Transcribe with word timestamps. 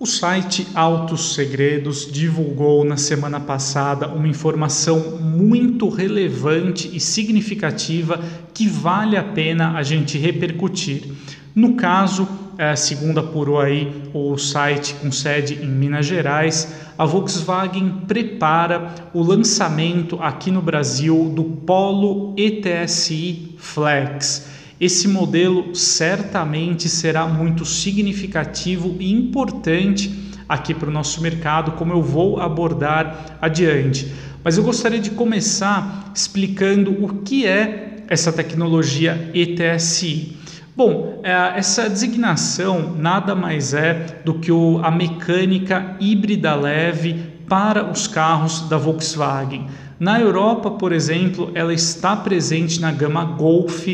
O 0.00 0.06
site 0.06 0.64
Altos 0.76 1.34
Segredos 1.34 2.08
divulgou 2.08 2.84
na 2.84 2.96
semana 2.96 3.40
passada 3.40 4.06
uma 4.06 4.28
informação 4.28 5.18
muito 5.18 5.88
relevante 5.88 6.88
e 6.94 7.00
significativa 7.00 8.22
que 8.54 8.68
vale 8.68 9.16
a 9.16 9.24
pena 9.24 9.72
a 9.72 9.82
gente 9.82 10.16
repercutir. 10.16 11.02
No 11.52 11.74
caso, 11.74 12.28
é, 12.56 12.76
segundo 12.76 13.18
apurou 13.18 13.60
aí 13.60 14.04
o 14.14 14.38
site 14.38 14.94
com 14.94 15.10
sede 15.10 15.54
em 15.54 15.68
Minas 15.68 16.06
Gerais, 16.06 16.72
a 16.96 17.04
Volkswagen 17.04 18.02
prepara 18.06 18.94
o 19.12 19.20
lançamento 19.20 20.22
aqui 20.22 20.52
no 20.52 20.62
Brasil 20.62 21.32
do 21.34 21.42
Polo 21.42 22.36
ETSI 22.36 23.56
Flex. 23.58 24.57
Esse 24.80 25.08
modelo 25.08 25.74
certamente 25.74 26.88
será 26.88 27.26
muito 27.26 27.64
significativo 27.64 28.94
e 29.00 29.12
importante 29.12 30.28
aqui 30.48 30.72
para 30.72 30.88
o 30.88 30.92
nosso 30.92 31.20
mercado, 31.20 31.72
como 31.72 31.92
eu 31.92 32.02
vou 32.02 32.40
abordar 32.40 33.38
adiante. 33.40 34.12
Mas 34.42 34.56
eu 34.56 34.62
gostaria 34.62 35.00
de 35.00 35.10
começar 35.10 36.12
explicando 36.14 37.04
o 37.04 37.22
que 37.22 37.44
é 37.44 38.04
essa 38.08 38.32
tecnologia 38.32 39.30
ETSI. 39.34 40.36
Bom, 40.76 41.20
é, 41.24 41.58
essa 41.58 41.90
designação 41.90 42.94
nada 42.96 43.34
mais 43.34 43.74
é 43.74 44.20
do 44.24 44.34
que 44.34 44.52
a 44.82 44.90
mecânica 44.92 45.96
híbrida 45.98 46.54
leve 46.54 47.14
para 47.48 47.90
os 47.90 48.06
carros 48.06 48.68
da 48.68 48.78
Volkswagen. 48.78 49.66
Na 49.98 50.20
Europa, 50.20 50.70
por 50.70 50.92
exemplo, 50.92 51.50
ela 51.54 51.74
está 51.74 52.14
presente 52.14 52.80
na 52.80 52.92
gama 52.92 53.24
Golf, 53.24 53.88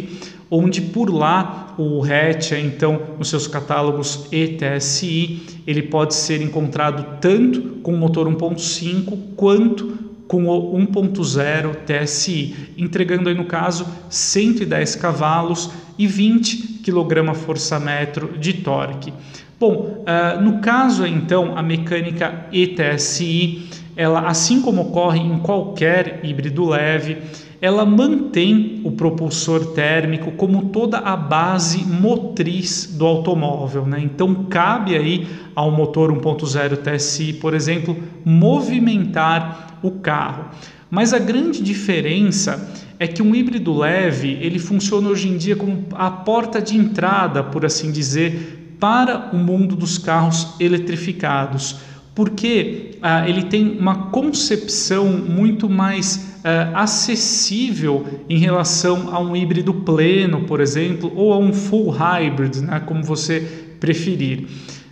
onde 0.50 0.80
por 0.80 1.12
lá 1.12 1.74
o 1.78 2.02
hatch, 2.04 2.52
então, 2.52 3.00
nos 3.18 3.28
seus 3.28 3.46
catálogos 3.46 4.26
ETSI, 4.30 5.42
ele 5.66 5.82
pode 5.82 6.14
ser 6.14 6.40
encontrado 6.42 7.18
tanto 7.20 7.60
com 7.82 7.94
o 7.94 7.96
motor 7.96 8.28
1.5 8.28 9.18
quanto 9.36 10.04
com 10.26 10.46
o 10.46 10.78
1.0 10.78 11.74
TSI, 11.84 12.72
entregando 12.78 13.28
aí 13.28 13.34
no 13.34 13.44
caso 13.44 13.86
110 14.08 14.96
cavalos 14.96 15.70
e 15.98 16.06
20 16.06 16.80
kgfm 16.82 18.38
de 18.38 18.52
torque. 18.54 19.12
Bom, 19.58 20.04
uh, 20.04 20.40
no 20.42 20.60
caso 20.60 21.06
então 21.06 21.56
a 21.56 21.62
mecânica 21.62 22.46
ETSI, 22.52 23.68
ela 23.96 24.26
assim 24.26 24.60
como 24.60 24.82
ocorre 24.82 25.20
em 25.20 25.38
qualquer 25.38 26.20
híbrido 26.22 26.64
leve, 26.64 27.18
ela 27.60 27.86
mantém 27.86 28.82
o 28.84 28.90
propulsor 28.90 29.72
térmico 29.72 30.32
como 30.32 30.66
toda 30.66 30.98
a 30.98 31.16
base 31.16 31.84
motriz 31.84 32.94
do 32.94 33.06
automóvel. 33.06 33.86
Né? 33.86 34.00
Então, 34.02 34.44
cabe 34.50 34.94
aí 34.94 35.26
ao 35.54 35.70
motor 35.70 36.12
1.0 36.12 36.76
TSI, 36.76 37.32
por 37.34 37.54
exemplo, 37.54 37.96
movimentar 38.24 39.78
o 39.82 39.92
carro. 39.92 40.50
Mas 40.90 41.14
a 41.14 41.18
grande 41.18 41.62
diferença 41.62 42.70
é 42.98 43.06
que 43.06 43.22
um 43.22 43.34
híbrido 43.34 43.76
leve 43.76 44.38
ele 44.40 44.58
funciona 44.58 45.08
hoje 45.08 45.28
em 45.28 45.36
dia 45.36 45.56
como 45.56 45.86
a 45.94 46.10
porta 46.10 46.60
de 46.60 46.76
entrada, 46.76 47.42
por 47.42 47.64
assim 47.64 47.90
dizer, 47.90 48.76
para 48.78 49.30
o 49.32 49.36
mundo 49.36 49.74
dos 49.74 49.96
carros 49.96 50.54
eletrificados, 50.60 51.76
porque 52.14 52.92
ah, 53.02 53.28
ele 53.28 53.44
tem 53.44 53.76
uma 53.78 54.06
concepção 54.06 55.06
muito 55.08 55.68
mais 55.68 56.38
uh, 56.44 56.76
acessível 56.76 58.06
em 58.28 58.38
relação 58.38 59.14
a 59.14 59.18
um 59.18 59.34
híbrido 59.34 59.74
pleno, 59.74 60.44
por 60.44 60.60
exemplo, 60.60 61.12
ou 61.16 61.32
a 61.32 61.38
um 61.38 61.52
full 61.52 61.90
hybrid, 61.90 62.62
né, 62.62 62.80
como 62.86 63.02
você 63.02 63.40
preferir. 63.80 64.46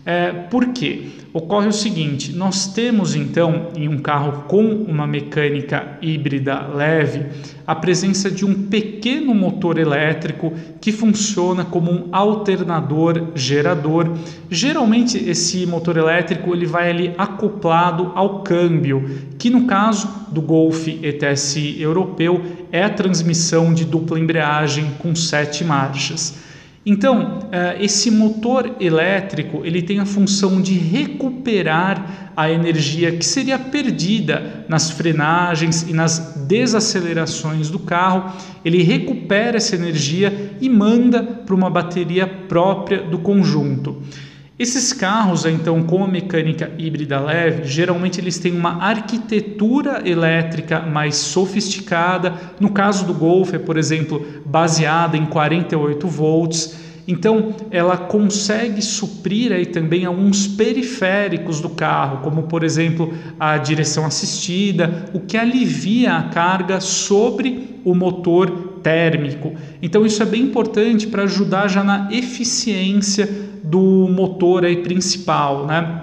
É, 0.05 0.33
por 0.33 0.69
quê? 0.69 1.07
Ocorre 1.33 1.69
o 1.69 1.73
seguinte: 1.73 2.33
nós 2.33 2.67
temos 2.67 3.15
então 3.15 3.69
em 3.77 3.89
um 3.89 3.99
carro 3.99 4.45
com 4.49 4.65
uma 4.65 5.07
mecânica 5.07 5.97
híbrida 6.03 6.67
leve 6.67 7.27
a 7.65 7.75
presença 7.75 8.31
de 8.31 8.45
um 8.45 8.67
pequeno 8.67 9.33
motor 9.33 9.79
elétrico 9.79 10.53
que 10.81 10.91
funciona 10.91 11.65
como 11.65 11.91
um 11.91 12.09
alternador 12.11 13.29
gerador. 13.35 14.11
Geralmente 14.51 15.17
esse 15.17 15.65
motor 15.67 15.97
elétrico 15.97 16.53
ele 16.53 16.67
vai 16.67 16.91
ali 16.91 17.15
acoplado 17.17 18.11
ao 18.15 18.41
câmbio, 18.43 19.09
que 19.39 19.49
no 19.49 19.67
caso 19.67 20.09
do 20.33 20.43
Golf 20.43 20.89
ETSI 20.89 21.81
europeu 21.81 22.43
é 22.73 22.83
a 22.83 22.91
transmissão 22.91 23.73
de 23.73 23.85
dupla 23.85 24.19
embreagem 24.19 24.91
com 24.99 25.15
sete 25.15 25.65
marchas. 25.65 26.52
Então, 26.85 27.49
eh, 27.53 27.77
esse 27.81 28.11
motor 28.11 28.77
elétrico 28.81 29.65
ele 29.65 29.83
tem 29.83 30.01
a 30.01 30.07
função 30.07 30.61
de 30.61 30.75
recuperar 30.75 32.33
a 32.37 32.51
energia 32.51 33.13
que 33.13 33.25
seria 33.25 33.57
perdida 33.57 34.65
nas 34.69 34.91
frenagens 34.91 35.83
e 35.89 35.93
nas 35.93 36.45
desacelerações 36.49 37.71
do 37.71 37.79
carro. 37.79 38.33
Ele 38.65 38.83
recupera 38.83 39.59
essa 39.59 39.77
energia 39.77 40.57
e 40.61 40.69
manda 40.69 41.23
para 41.23 41.55
uma 41.55 41.71
bateria 41.71 42.27
própria 42.27 43.01
do 43.03 43.19
conjunto. 43.19 44.03
Esses 44.59 44.93
carros, 44.93 45.47
então, 45.47 45.83
com 45.83 46.05
a 46.05 46.07
mecânica 46.07 46.71
híbrida 46.77 47.19
leve, 47.19 47.65
geralmente 47.65 48.21
eles 48.21 48.39
têm 48.39 48.53
uma 48.53 48.83
arquitetura 48.83 50.03
elétrica 50.05 50.81
mais 50.81 51.17
sofisticada. 51.17 52.35
No 52.61 52.71
caso 52.71 53.07
do 53.07 53.15
Golf, 53.15 53.55
é, 53.55 53.59
por 53.59 53.79
exemplo, 53.79 54.25
baseada 54.45 55.17
em 55.17 55.25
48 55.25 56.07
volts. 56.07 56.77
Então, 57.09 57.55
ela 57.71 57.97
consegue 57.97 58.83
suprir 58.83 59.53
aí 59.53 59.67
também 59.67 60.05
alguns 60.05 60.47
periféricos 60.47 61.61
do 61.61 61.71
carro, 61.71 62.19
como 62.19 62.45
por 62.45 62.63
exemplo 62.63 63.13
a 63.41 63.57
direção 63.57 64.05
assistida, 64.05 65.07
o 65.15 65.19
que 65.19 65.37
alivia 65.37 66.13
a 66.13 66.23
carga 66.25 66.79
sobre 66.79 67.81
o 67.85 67.95
motor 67.95 68.79
térmico. 68.83 69.55
Então, 69.81 70.05
isso 70.05 70.23
é 70.23 70.27
bem 70.27 70.43
importante 70.43 71.07
para 71.07 71.25
ajudar 71.25 71.69
já 71.69 71.83
na 71.83 72.09
eficiência 72.13 73.52
do 73.63 74.09
motor 74.11 74.65
aí 74.65 74.77
principal, 74.77 75.67
né? 75.67 76.03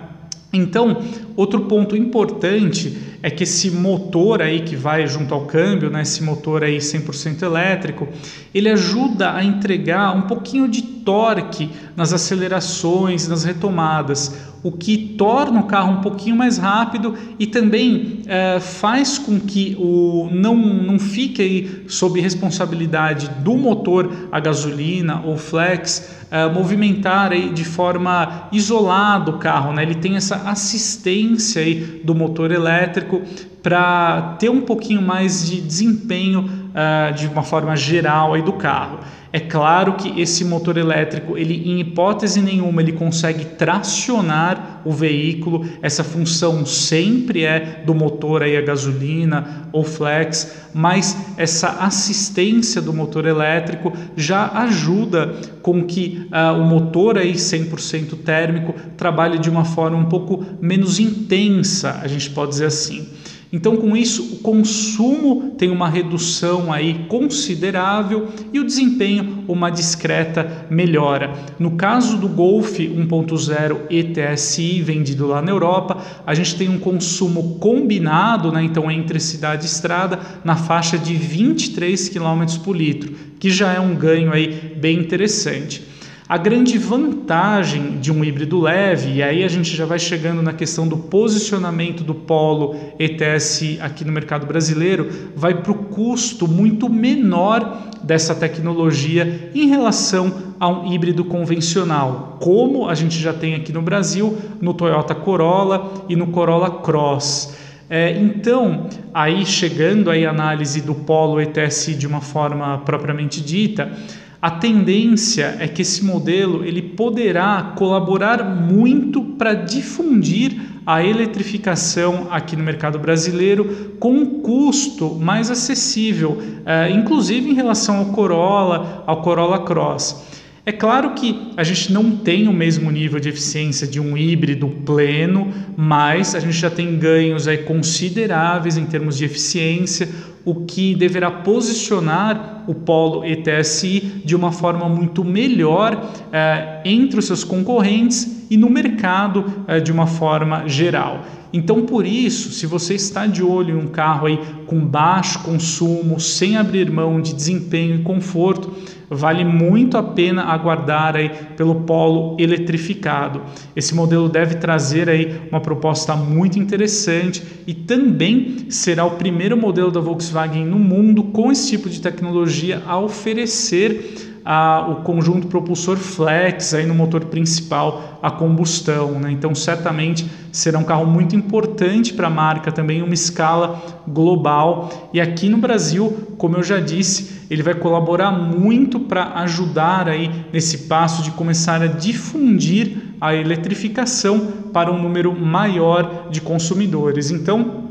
Então, 0.51 1.03
outro 1.35 1.61
ponto 1.61 1.95
importante 1.95 2.97
é 3.21 3.29
que 3.29 3.43
esse 3.43 3.69
motor 3.69 4.41
aí 4.41 4.61
que 4.61 4.75
vai 4.75 5.05
junto 5.05 5.33
ao 5.33 5.45
câmbio, 5.45 5.89
né, 5.89 6.01
esse 6.01 6.23
motor 6.23 6.63
aí 6.63 6.77
100% 6.77 7.43
elétrico, 7.43 8.07
ele 8.53 8.69
ajuda 8.69 9.33
a 9.33 9.43
entregar 9.43 10.15
um 10.15 10.21
pouquinho 10.21 10.67
de 10.67 10.81
torque 10.81 11.69
nas 11.95 12.13
acelerações, 12.13 13.27
nas 13.27 13.43
retomadas, 13.43 14.35
o 14.61 14.71
que 14.71 14.97
torna 15.17 15.61
o 15.61 15.63
carro 15.63 15.93
um 15.93 16.01
pouquinho 16.01 16.35
mais 16.35 16.57
rápido 16.57 17.15
e 17.37 17.47
também 17.47 18.21
é, 18.27 18.59
faz 18.59 19.17
com 19.17 19.39
que 19.39 19.75
o 19.79 20.29
não, 20.31 20.55
não 20.55 20.99
fique 20.99 21.41
aí 21.41 21.85
sob 21.87 22.19
responsabilidade 22.19 23.29
do 23.43 23.55
motor 23.55 24.11
a 24.31 24.39
gasolina 24.39 25.21
ou 25.25 25.37
flex 25.37 26.17
é, 26.31 26.47
movimentar 26.47 27.31
aí 27.31 27.49
de 27.49 27.63
forma 27.63 28.47
isolada 28.51 29.31
o 29.31 29.39
carro, 29.39 29.73
né? 29.73 29.81
ele 29.81 29.95
tem 29.95 30.15
essa 30.15 30.35
assistência 30.49 31.61
aí 31.61 32.01
do 32.03 32.13
motor 32.13 32.51
elétrico 32.51 33.21
para 33.63 34.35
ter 34.39 34.49
um 34.49 34.61
pouquinho 34.61 35.01
mais 35.01 35.49
de 35.49 35.59
desempenho 35.59 36.58
uh, 36.69 37.13
de 37.13 37.27
uma 37.27 37.43
forma 37.43 37.75
geral 37.75 38.33
aí 38.33 38.41
do 38.41 38.53
carro. 38.53 38.99
É 39.31 39.39
claro 39.39 39.93
que 39.93 40.19
esse 40.19 40.43
motor 40.43 40.75
elétrico, 40.75 41.37
ele 41.37 41.69
em 41.69 41.79
hipótese 41.79 42.41
nenhuma, 42.41 42.81
ele 42.81 42.93
consegue 42.93 43.45
tracionar 43.45 44.81
o 44.83 44.91
veículo. 44.91 45.67
Essa 45.83 46.03
função 46.03 46.65
sempre 46.65 47.43
é 47.43 47.83
do 47.85 47.93
motor 47.93 48.41
aí 48.41 48.57
a 48.57 48.61
gasolina 48.61 49.69
ou 49.71 49.83
flex, 49.83 50.69
mas 50.73 51.15
essa 51.37 51.69
assistência 51.81 52.81
do 52.81 52.91
motor 52.91 53.27
elétrico 53.27 53.93
já 54.17 54.49
ajuda 54.63 55.35
com 55.61 55.83
que 55.83 56.27
uh, 56.31 56.59
o 56.59 56.65
motor 56.65 57.19
aí 57.19 57.33
100% 57.33 58.23
térmico 58.23 58.73
trabalhe 58.97 59.37
de 59.37 59.49
uma 59.49 59.63
forma 59.63 59.95
um 59.95 60.05
pouco 60.05 60.43
menos 60.59 60.99
intensa, 60.99 61.99
a 62.01 62.07
gente 62.07 62.31
pode 62.31 62.49
dizer 62.51 62.65
assim. 62.65 63.07
Então, 63.51 63.75
com 63.77 63.97
isso, 63.97 64.35
o 64.35 64.35
consumo 64.37 65.55
tem 65.57 65.71
uma 65.71 65.89
redução 65.89 66.71
aí 66.71 67.05
considerável 67.07 68.27
e 68.53 68.59
o 68.59 68.63
desempenho 68.63 69.43
uma 69.47 69.71
discreta 69.71 70.67
melhora. 70.69 71.33
No 71.57 71.71
caso 71.71 72.17
do 72.17 72.27
Golf 72.27 72.77
1.0 72.77 73.77
ETSI 73.89 74.83
vendido 74.83 75.25
lá 75.25 75.41
na 75.41 75.49
Europa, 75.49 75.97
a 76.27 76.35
gente 76.35 76.55
tem 76.57 76.69
um 76.69 76.77
consumo 76.77 77.55
combinado, 77.55 78.51
né, 78.51 78.61
então 78.63 78.89
entre 78.91 79.19
cidade 79.19 79.63
e 79.63 79.67
estrada, 79.67 80.19
na 80.43 80.55
faixa 80.55 80.95
de 80.99 81.15
23 81.15 82.07
km 82.09 82.45
por 82.63 82.77
litro, 82.77 83.13
que 83.39 83.49
já 83.49 83.73
é 83.73 83.79
um 83.79 83.95
ganho 83.95 84.31
aí 84.31 84.75
bem 84.79 84.99
interessante. 84.99 85.89
A 86.29 86.37
grande 86.37 86.77
vantagem 86.77 87.97
de 87.97 88.11
um 88.11 88.23
híbrido 88.23 88.59
leve, 88.59 89.13
e 89.13 89.23
aí 89.23 89.43
a 89.43 89.47
gente 89.47 89.75
já 89.75 89.83
vai 89.83 89.97
chegando 89.97 90.43
na 90.43 90.53
questão 90.53 90.87
do 90.87 90.95
posicionamento 90.95 92.03
do 92.03 92.13
polo 92.13 92.75
ETS 92.99 93.79
aqui 93.81 94.05
no 94.05 94.11
mercado 94.11 94.45
brasileiro, 94.45 95.09
vai 95.35 95.55
para 95.55 95.71
o 95.71 95.85
custo 95.85 96.47
muito 96.47 96.87
menor 96.87 97.89
dessa 98.03 98.35
tecnologia 98.35 99.49
em 99.55 99.69
relação 99.69 100.53
a 100.59 100.69
um 100.69 100.93
híbrido 100.93 101.25
convencional, 101.25 102.37
como 102.39 102.87
a 102.87 102.93
gente 102.93 103.17
já 103.17 103.33
tem 103.33 103.55
aqui 103.55 103.73
no 103.73 103.81
Brasil 103.81 104.37
no 104.61 104.75
Toyota 104.75 105.15
Corolla 105.15 106.05
e 106.07 106.15
no 106.15 106.27
Corolla 106.27 106.69
Cross. 106.69 107.57
É, 107.89 108.11
então, 108.11 108.87
aí 109.11 109.47
chegando 109.47 110.11
aí 110.11 110.27
a 110.27 110.29
análise 110.29 110.79
do 110.79 110.93
polo 110.93 111.41
ETSI 111.41 111.95
de 111.95 112.05
uma 112.05 112.21
forma 112.21 112.77
propriamente 112.85 113.41
dita, 113.41 113.91
a 114.41 114.49
tendência 114.49 115.57
é 115.59 115.67
que 115.67 115.81
esse 115.81 116.03
modelo 116.03 116.63
ele 116.63 116.81
poderá 116.81 117.73
colaborar 117.75 118.43
muito 118.43 119.21
para 119.21 119.53
difundir 119.53 120.55
a 120.85 121.03
eletrificação 121.03 122.27
aqui 122.31 122.55
no 122.55 122.63
mercado 122.63 122.97
brasileiro 122.97 123.95
com 123.99 124.13
um 124.13 124.41
custo 124.41 125.13
mais 125.15 125.51
acessível, 125.51 126.41
eh, 126.65 126.89
inclusive 126.89 127.49
em 127.49 127.53
relação 127.53 127.97
ao 127.97 128.05
Corolla, 128.05 129.03
ao 129.05 129.21
Corolla 129.21 129.59
Cross. 129.59 130.29
É 130.65 130.71
claro 130.71 131.15
que 131.15 131.51
a 131.57 131.63
gente 131.63 131.91
não 131.91 132.17
tem 132.17 132.47
o 132.47 132.53
mesmo 132.53 132.89
nível 132.91 133.19
de 133.19 133.27
eficiência 133.27 133.87
de 133.87 133.99
um 133.99 134.15
híbrido 134.15 134.67
pleno, 134.85 135.51
mas 135.75 136.33
a 136.33 136.39
gente 136.39 136.57
já 136.57 136.69
tem 136.69 136.97
ganhos 136.97 137.47
aí 137.47 137.57
consideráveis 137.59 138.77
em 138.77 138.85
termos 138.85 139.17
de 139.17 139.25
eficiência, 139.25 140.07
o 140.45 140.65
que 140.65 140.95
deverá 140.95 141.29
posicionar 141.29 142.58
o 142.67 142.73
polo 142.73 143.25
ETSI 143.25 144.21
de 144.25 144.35
uma 144.35 144.51
forma 144.51 144.87
muito 144.87 145.23
melhor 145.23 146.11
eh, 146.31 146.81
entre 146.85 147.19
os 147.19 147.25
seus 147.25 147.43
concorrentes 147.43 148.45
e 148.49 148.57
no 148.57 148.69
mercado 148.69 149.45
eh, 149.67 149.79
de 149.79 149.91
uma 149.91 150.07
forma 150.07 150.67
geral. 150.67 151.23
Então, 151.51 151.81
por 151.83 152.05
isso, 152.05 152.51
se 152.51 152.67
você 152.67 152.93
está 152.93 153.25
de 153.25 153.41
olho 153.41 153.75
em 153.75 153.83
um 153.83 153.87
carro 153.87 154.27
aí 154.27 154.39
com 154.67 154.79
baixo 154.79 155.39
consumo, 155.39 156.19
sem 156.19 156.57
abrir 156.57 156.91
mão 156.91 157.19
de 157.19 157.33
desempenho 157.33 157.95
e 157.95 158.03
conforto, 158.03 158.71
vale 159.09 159.43
muito 159.43 159.97
a 159.97 160.03
pena 160.03 160.43
aguardar 160.43 161.15
aí 161.15 161.31
pelo 161.57 161.73
polo 161.81 162.37
eletrificado. 162.39 163.41
Esse 163.75 163.95
modelo 163.95 164.29
deve 164.29 164.55
trazer 164.55 165.09
aí 165.09 165.41
uma 165.49 165.59
proposta 165.59 166.15
muito 166.15 166.59
interessante 166.59 167.41
e 167.65 167.73
também 167.73 168.67
será 168.69 169.03
o 169.05 169.11
primeiro 169.11 169.57
modelo 169.57 169.89
da 169.89 169.99
Volkswagen 169.99 170.65
no 170.65 170.77
mundo 170.77 171.23
com 171.23 171.51
esse 171.51 171.69
tipo 171.69 171.89
de 171.89 171.99
tecnologia 171.99 172.58
a 172.85 172.97
oferecer 172.97 174.29
a, 174.45 174.87
o 174.89 174.95
conjunto 175.03 175.47
propulsor 175.47 175.97
flex 175.97 176.73
aí 176.73 176.85
no 176.85 176.95
motor 176.95 177.25
principal 177.25 178.19
a 178.21 178.31
combustão. 178.31 179.11
Né? 179.19 179.31
Então, 179.31 179.53
certamente 179.53 180.29
será 180.51 180.79
um 180.79 180.83
carro 180.83 181.05
muito 181.05 181.35
importante 181.35 182.13
para 182.13 182.27
a 182.27 182.31
marca, 182.31 182.71
também 182.71 183.01
uma 183.01 183.13
escala 183.13 183.79
global. 184.07 185.09
E 185.13 185.21
aqui 185.21 185.49
no 185.49 185.57
Brasil, 185.57 186.35
como 186.37 186.57
eu 186.57 186.63
já 186.63 186.79
disse, 186.79 187.45
ele 187.49 187.61
vai 187.61 187.75
colaborar 187.75 188.31
muito 188.31 188.99
para 188.99 189.33
ajudar 189.41 190.07
aí 190.09 190.29
nesse 190.51 190.79
passo 190.79 191.21
de 191.21 191.31
começar 191.31 191.81
a 191.81 191.87
difundir 191.87 192.97
a 193.21 193.35
eletrificação 193.35 194.47
para 194.73 194.91
um 194.91 195.01
número 195.01 195.31
maior 195.33 196.27
de 196.31 196.41
consumidores. 196.41 197.31
Então, 197.31 197.89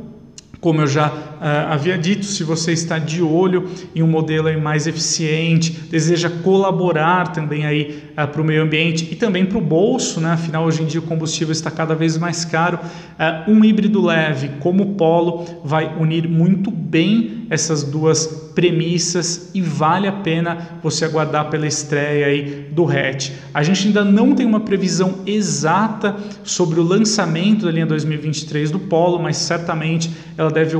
como 0.61 0.81
eu 0.81 0.87
já 0.87 1.13
uh, 1.41 1.73
havia 1.73 1.97
dito, 1.97 2.25
se 2.25 2.45
você 2.45 2.73
está 2.73 2.99
de 2.99 3.23
olho 3.23 3.69
em 3.95 4.03
um 4.03 4.07
modelo 4.07 4.49
mais 4.61 4.87
eficiente, 4.87 5.73
deseja 5.91 6.31
colaborar 6.43 7.33
também 7.33 7.67
aí 7.67 8.03
uh, 8.13 8.27
para 8.27 8.41
o 8.41 8.45
meio 8.45 8.63
ambiente 8.63 9.09
e 9.11 9.17
também 9.17 9.47
para 9.47 9.59
o 9.59 9.61
bolso, 9.61 10.21
né? 10.21 10.33
afinal 10.33 10.65
hoje 10.65 10.83
em 10.83 10.87
dia 10.87 11.01
o 11.01 11.05
combustível 11.05 11.53
está 11.53 11.71
cada 11.71 11.95
vez 11.95 12.17
mais 12.17 12.45
caro, 12.45 12.79
uh, 12.79 13.51
um 13.51 13.65
híbrido 13.65 14.05
leve 14.05 14.51
como 14.61 14.83
o 14.83 14.95
Polo 14.95 15.45
vai 15.65 15.97
unir 15.99 16.29
muito 16.29 16.71
bem 16.71 17.47
essas 17.51 17.83
duas 17.83 18.27
premissas 18.55 19.51
e 19.55 19.63
vale 19.63 20.07
a 20.07 20.13
pena 20.13 20.81
você 20.83 21.05
aguardar 21.05 21.49
pela 21.49 21.67
estreia 21.67 22.27
aí 22.27 22.69
do 22.73 22.85
hatch. 22.87 23.31
A 23.55 23.63
gente 23.63 23.87
ainda 23.87 24.05
não 24.05 24.35
tem 24.35 24.45
uma 24.45 24.61
previsão 24.61 25.21
exata 25.25 26.17
sobre 26.43 26.81
o 26.81 26.83
lançamento 26.83 27.65
da 27.65 27.71
linha 27.71 27.87
2023 27.87 28.71
do 28.71 28.79
Polo, 28.79 29.19
mas 29.19 29.37
certamente 29.37 30.11
ela 30.37 30.51
deve 30.51 30.77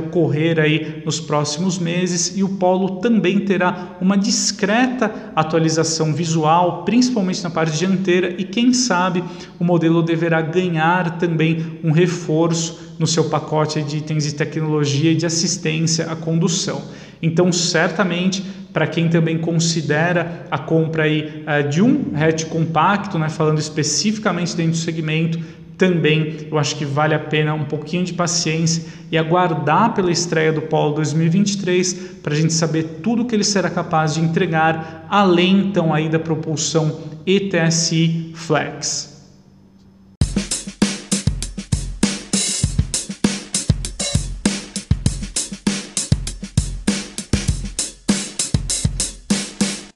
ocorrer 0.49 0.59
aí 0.59 1.01
nos 1.05 1.19
próximos 1.19 1.77
meses 1.77 2.35
e 2.35 2.43
o 2.43 2.49
Polo 2.49 2.99
também 2.99 3.39
terá 3.39 3.97
uma 4.01 4.17
discreta 4.17 5.31
atualização 5.35 6.13
visual, 6.13 6.83
principalmente 6.83 7.43
na 7.43 7.49
parte 7.49 7.77
dianteira 7.77 8.35
e 8.37 8.43
quem 8.43 8.73
sabe 8.73 9.23
o 9.59 9.63
modelo 9.63 10.01
deverá 10.01 10.41
ganhar 10.41 11.17
também 11.17 11.79
um 11.83 11.91
reforço 11.91 12.95
no 12.97 13.07
seu 13.07 13.25
pacote 13.25 13.81
de 13.81 13.97
itens 13.97 14.23
de 14.23 14.33
tecnologia 14.33 15.11
e 15.11 15.15
de 15.15 15.25
assistência 15.25 16.11
à 16.11 16.15
condução. 16.15 16.81
Então, 17.21 17.51
certamente, 17.51 18.43
para 18.73 18.87
quem 18.87 19.09
também 19.09 19.37
considera 19.37 20.45
a 20.51 20.57
compra 20.57 21.03
aí, 21.03 21.43
uh, 21.43 21.67
de 21.67 21.81
um 21.81 22.11
hatch 22.15 22.45
compacto, 22.45 23.17
né, 23.17 23.27
falando 23.27 23.59
especificamente 23.59 24.55
dentro 24.55 24.73
do 24.73 24.77
segmento, 24.77 25.39
também 25.79 26.47
eu 26.51 26.59
acho 26.59 26.75
que 26.75 26.83
vale 26.83 27.15
a 27.15 27.19
pena 27.19 27.53
um 27.53 27.63
pouquinho 27.63 28.03
de 28.03 28.13
paciência 28.13 28.83
e 29.09 29.17
aguardar 29.17 29.95
pela 29.95 30.11
estreia 30.11 30.51
do 30.51 30.61
Polo 30.61 30.93
2023 30.93 31.93
para 32.21 32.33
a 32.33 32.37
gente 32.37 32.53
saber 32.53 32.99
tudo 33.01 33.25
que 33.25 33.33
ele 33.33 33.45
será 33.45 33.69
capaz 33.69 34.13
de 34.13 34.21
entregar, 34.21 35.07
além 35.09 35.57
então 35.57 35.93
aí 35.93 36.09
da 36.09 36.19
propulsão 36.19 36.99
ETSI 37.25 38.33
Flex. 38.35 39.18